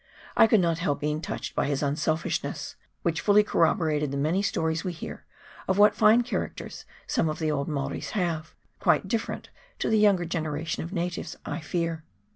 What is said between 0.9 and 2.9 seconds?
being touched by his unselfishness,